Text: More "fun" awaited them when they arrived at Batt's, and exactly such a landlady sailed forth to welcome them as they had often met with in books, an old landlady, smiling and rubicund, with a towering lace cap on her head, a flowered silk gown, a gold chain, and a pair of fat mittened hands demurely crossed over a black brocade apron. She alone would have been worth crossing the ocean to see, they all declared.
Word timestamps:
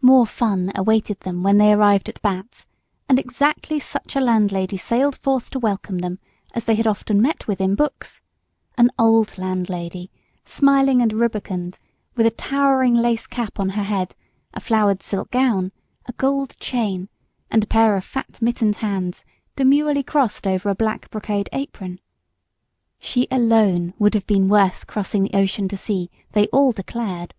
More 0.00 0.24
"fun" 0.24 0.70
awaited 0.76 1.18
them 1.22 1.42
when 1.42 1.58
they 1.58 1.72
arrived 1.72 2.08
at 2.08 2.22
Batt's, 2.22 2.64
and 3.08 3.18
exactly 3.18 3.80
such 3.80 4.14
a 4.14 4.20
landlady 4.20 4.76
sailed 4.76 5.16
forth 5.16 5.50
to 5.50 5.58
welcome 5.58 5.98
them 5.98 6.20
as 6.54 6.64
they 6.64 6.76
had 6.76 6.86
often 6.86 7.20
met 7.20 7.48
with 7.48 7.60
in 7.60 7.74
books, 7.74 8.20
an 8.78 8.92
old 9.00 9.36
landlady, 9.36 10.12
smiling 10.44 11.02
and 11.02 11.12
rubicund, 11.14 11.80
with 12.14 12.24
a 12.24 12.30
towering 12.30 12.94
lace 12.94 13.26
cap 13.26 13.58
on 13.58 13.70
her 13.70 13.82
head, 13.82 14.14
a 14.52 14.60
flowered 14.60 15.02
silk 15.02 15.32
gown, 15.32 15.72
a 16.06 16.12
gold 16.12 16.54
chain, 16.60 17.08
and 17.50 17.64
a 17.64 17.66
pair 17.66 17.96
of 17.96 18.04
fat 18.04 18.40
mittened 18.40 18.76
hands 18.76 19.24
demurely 19.56 20.04
crossed 20.04 20.46
over 20.46 20.68
a 20.70 20.76
black 20.76 21.10
brocade 21.10 21.48
apron. 21.52 21.98
She 23.00 23.26
alone 23.28 23.92
would 23.98 24.14
have 24.14 24.28
been 24.28 24.48
worth 24.48 24.86
crossing 24.86 25.24
the 25.24 25.34
ocean 25.36 25.66
to 25.66 25.76
see, 25.76 26.12
they 26.30 26.46
all 26.52 26.70
declared. 26.70 27.34